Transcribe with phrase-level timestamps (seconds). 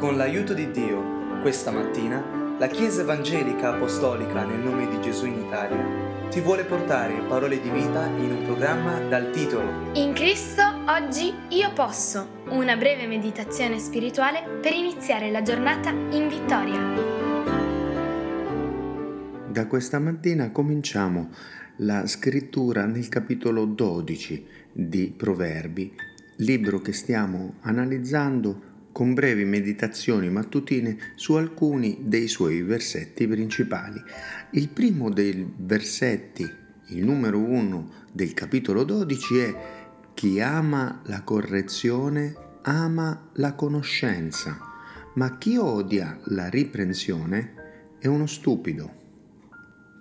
[0.00, 5.44] Con l'aiuto di Dio, questa mattina, la Chiesa Evangelica Apostolica nel nome di Gesù in
[5.44, 11.34] Italia ti vuole portare parole di vita in un programma dal titolo In Cristo oggi
[11.50, 16.80] io posso, una breve meditazione spirituale per iniziare la giornata in vittoria.
[19.50, 21.28] Da questa mattina cominciamo
[21.76, 25.92] la scrittura nel capitolo 12 di Proverbi,
[26.36, 34.02] libro che stiamo analizzando con brevi meditazioni mattutine su alcuni dei suoi versetti principali.
[34.52, 36.48] Il primo dei versetti,
[36.88, 39.56] il numero uno del capitolo 12 è
[40.14, 44.58] chi ama la correzione ama la conoscenza,
[45.14, 47.54] ma chi odia la riprensione
[47.98, 48.98] è uno stupido.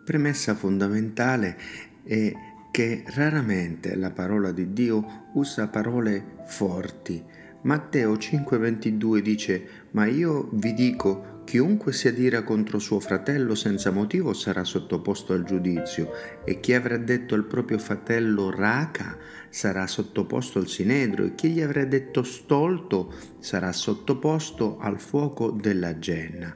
[0.04, 1.58] Premessa fondamentale
[2.04, 2.34] è
[2.72, 7.24] che raramente la parola di Dio usa parole forti,
[7.62, 14.32] Matteo 5:22 dice, ma io vi dico, chiunque si adira contro suo fratello senza motivo
[14.32, 16.10] sarà sottoposto al giudizio
[16.46, 19.18] e chi avrà detto al proprio fratello raca
[19.50, 26.00] sarà sottoposto al sinedro e chi gli avrà detto stolto sarà sottoposto al fuoco della
[26.00, 26.56] genna.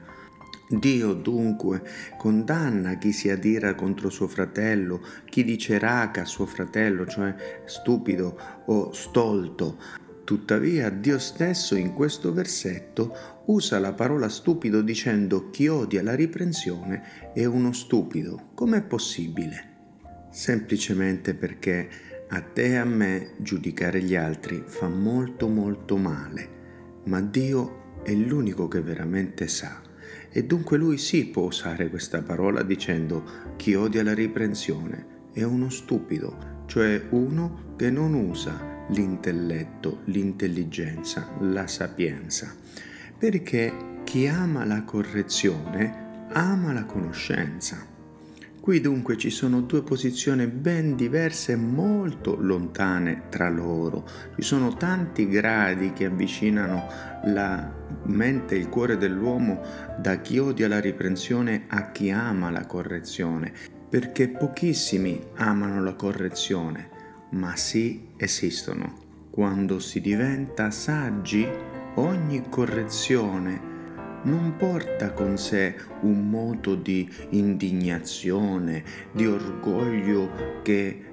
[0.66, 1.82] Dio dunque
[2.16, 8.90] condanna chi si adira contro suo fratello, chi dice raca suo fratello, cioè stupido o
[8.92, 9.76] stolto,
[10.24, 17.32] Tuttavia Dio stesso in questo versetto usa la parola stupido dicendo chi odia la riprensione
[17.34, 18.52] è uno stupido.
[18.54, 19.72] Com'è possibile?
[20.30, 21.88] Semplicemente perché
[22.28, 26.48] a te e a me giudicare gli altri fa molto molto male,
[27.04, 29.82] ma Dio è l'unico che veramente sa.
[30.30, 33.24] E dunque lui sì può usare questa parola dicendo
[33.56, 41.66] chi odia la riprensione è uno stupido, cioè uno che non usa l'intelletto, l'intelligenza, la
[41.66, 42.54] sapienza,
[43.18, 47.92] perché chi ama la correzione ama la conoscenza.
[48.64, 54.08] Qui dunque ci sono due posizioni ben diverse e molto lontane tra loro.
[54.36, 56.86] Ci sono tanti gradi che avvicinano
[57.24, 57.70] la
[58.04, 59.60] mente e il cuore dell'uomo
[59.98, 63.52] da chi odia la riprensione a chi ama la correzione,
[63.86, 66.88] perché pochissimi amano la correzione,
[67.34, 69.02] ma sì esistono.
[69.30, 71.46] Quando si diventa saggi,
[71.96, 73.72] ogni correzione
[74.24, 81.12] non porta con sé un moto di indignazione, di orgoglio che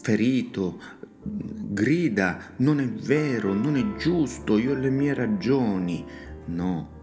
[0.00, 0.80] ferito
[1.22, 6.04] grida non è vero, non è giusto, io ho le mie ragioni.
[6.46, 6.97] No,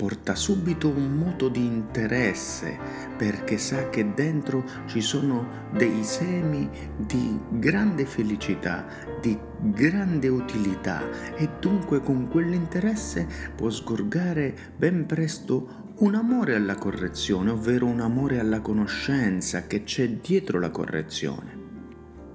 [0.00, 2.78] porta subito un moto di interesse
[3.18, 8.86] perché sa che dentro ci sono dei semi di grande felicità,
[9.20, 11.02] di grande utilità
[11.36, 18.38] e dunque con quell'interesse può sgorgare ben presto un amore alla correzione, ovvero un amore
[18.38, 21.58] alla conoscenza che c'è dietro la correzione.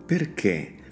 [0.05, 0.84] Perché?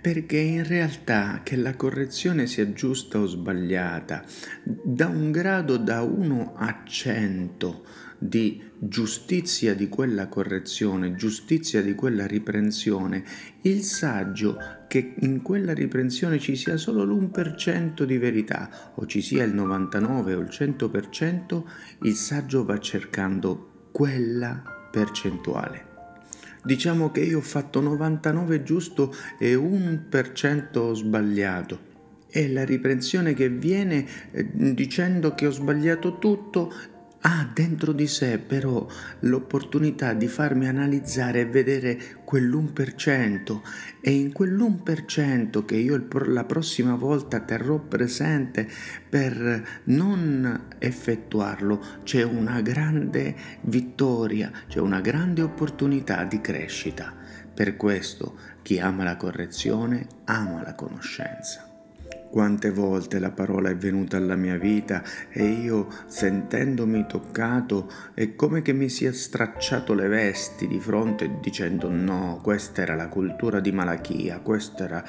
[0.00, 4.24] Perché in realtà che la correzione sia giusta o sbagliata,
[4.62, 7.84] da un grado da 1 a 100
[8.18, 13.24] di giustizia di quella correzione, giustizia di quella riprensione,
[13.62, 14.58] il saggio
[14.88, 20.34] che in quella riprensione ci sia solo l'1% di verità o ci sia il 99
[20.34, 21.62] o il 100%,
[22.02, 25.87] il saggio va cercando quella percentuale.
[26.68, 31.78] Diciamo che io ho fatto 99 giusto e 1% sbagliato.
[32.28, 36.70] E la riprensione che viene eh, dicendo che ho sbagliato tutto
[37.20, 38.86] ha dentro di sé però
[39.20, 43.60] l'opportunità di farmi analizzare e vedere quell'1%
[44.00, 48.68] e in quell'1% che io la prossima volta terrò presente
[49.08, 57.14] per non effettuarlo c'è una grande vittoria, c'è una grande opportunità di crescita.
[57.52, 61.77] Per questo chi ama la correzione ama la conoscenza.
[62.30, 68.60] Quante volte la parola è venuta alla mia vita e io, sentendomi toccato, è come
[68.60, 73.72] che mi sia stracciato le vesti di fronte dicendo no, questa era la cultura di
[73.72, 75.04] Malachia, questa era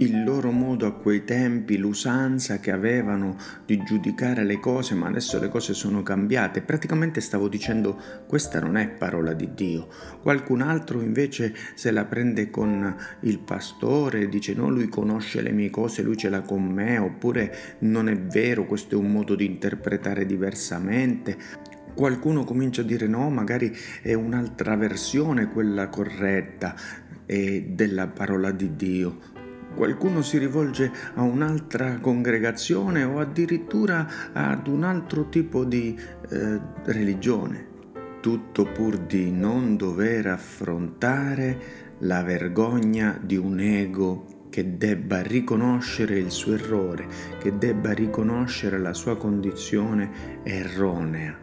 [0.00, 3.36] il loro modo a quei tempi, l'usanza che avevano
[3.66, 6.62] di giudicare le cose, ma adesso le cose sono cambiate.
[6.62, 9.88] Praticamente stavo dicendo questa non è parola di Dio.
[10.22, 15.68] Qualcun altro invece se la prende con il pastore, dice no, lui conosce le mie
[15.68, 19.44] cose, lui ce l'ha con me, oppure non è vero, questo è un modo di
[19.44, 21.36] interpretare diversamente.
[21.94, 26.74] Qualcuno comincia a dire no, magari è un'altra versione quella corretta
[27.26, 29.39] eh, della parola di Dio
[29.74, 37.68] qualcuno si rivolge a un'altra congregazione o addirittura ad un altro tipo di eh, religione.
[38.20, 46.30] Tutto pur di non dover affrontare la vergogna di un ego che debba riconoscere il
[46.30, 47.06] suo errore,
[47.38, 51.38] che debba riconoscere la sua condizione erronea.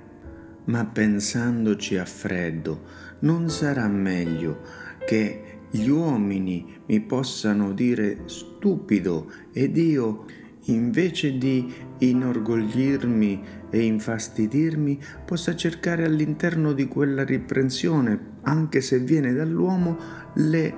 [0.66, 2.84] Ma pensandoci a freddo,
[3.20, 4.62] non sarà meglio
[5.06, 10.26] che gli uomini mi possano dire stupido ed io,
[10.66, 19.98] invece di inorgoglirmi e infastidirmi, possa cercare all'interno di quella riprensione, anche se viene dall'uomo,
[20.36, 20.74] le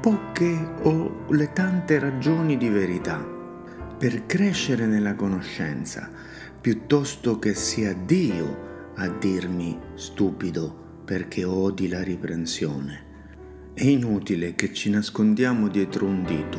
[0.00, 3.24] poche o le tante ragioni di verità
[3.98, 6.10] per crescere nella conoscenza,
[6.60, 13.11] piuttosto che sia Dio a dirmi stupido perché odi la riprensione.
[13.74, 16.58] È inutile che ci nascondiamo dietro un dito.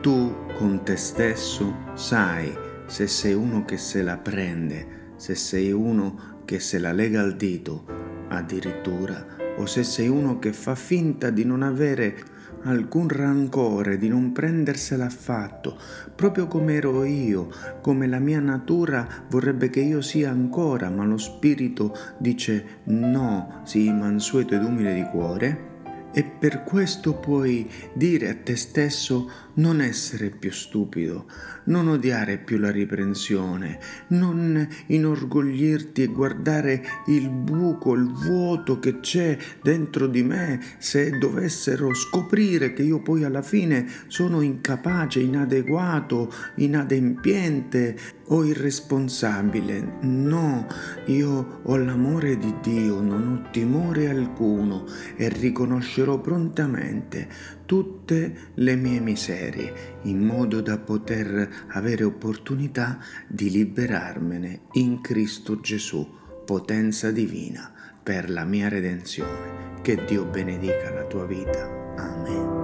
[0.00, 2.56] Tu con te stesso sai
[2.86, 7.34] se sei uno che se la prende, se sei uno che se la lega al
[7.34, 7.84] dito
[8.28, 12.22] addirittura, o se sei uno che fa finta di non avere
[12.62, 15.76] alcun rancore, di non prendersela affatto,
[16.14, 17.48] proprio come ero io,
[17.80, 23.92] come la mia natura vorrebbe che io sia ancora, ma lo spirito dice no, sii
[23.92, 25.72] mansueto ed umile di cuore
[26.14, 31.26] e per questo puoi dire a te stesso non essere più stupido,
[31.64, 33.78] non odiare più la riprensione,
[34.08, 41.92] non inorgoglirti e guardare il buco, il vuoto che c'è dentro di me se dovessero
[41.94, 47.96] scoprire che io poi alla fine sono incapace, inadeguato, inadempiente
[48.28, 49.98] o irresponsabile.
[50.02, 50.66] No,
[51.06, 54.86] io ho l'amore di Dio, non ho timore alcuno
[55.16, 57.28] e riconoscerò prontamente
[57.66, 66.06] tutte le mie miserie in modo da poter avere opportunità di liberarmene in Cristo Gesù,
[66.44, 67.72] potenza divina
[68.02, 69.80] per la mia redenzione.
[69.82, 71.68] Che Dio benedica la tua vita.
[71.96, 72.63] Amen.